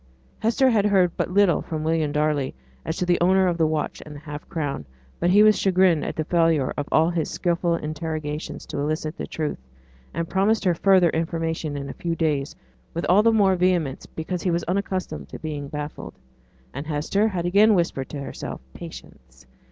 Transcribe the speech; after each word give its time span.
Hester 0.39 0.67
had 0.71 0.87
heard 0.87 1.11
but 1.15 1.29
little 1.29 1.61
from 1.61 1.83
William 1.83 2.11
Darley 2.11 2.55
as 2.83 2.97
to 2.97 3.05
the 3.05 3.19
owner 3.21 3.45
of 3.45 3.59
the 3.59 3.67
watch 3.67 4.01
and 4.03 4.15
the 4.15 4.19
half 4.19 4.49
crown; 4.49 4.83
but 5.19 5.29
he 5.29 5.43
was 5.43 5.59
chagrined 5.59 6.03
at 6.03 6.15
the 6.15 6.23
failure 6.23 6.73
of 6.75 6.87
all 6.91 7.11
his 7.11 7.29
skilful 7.29 7.75
interrogations 7.75 8.65
to 8.65 8.79
elicit 8.79 9.15
the 9.15 9.27
truth, 9.27 9.59
and 10.11 10.27
promised 10.27 10.65
her 10.65 10.73
further 10.73 11.11
information 11.11 11.77
in 11.77 11.87
a 11.87 11.93
few 11.93 12.15
days, 12.15 12.55
with 12.95 13.05
all 13.09 13.21
the 13.21 13.31
more 13.31 13.55
vehemence 13.55 14.07
because 14.07 14.41
he 14.41 14.49
was 14.49 14.63
unaccustomed 14.63 15.29
to 15.29 15.37
be 15.37 15.61
baffled. 15.61 16.15
And 16.73 16.87
Hester 16.87 17.27
had 17.27 17.45
again 17.45 17.75
whispered 17.75 18.09
to 18.09 18.21
herself 18.21 18.59
'Patience! 18.73 19.45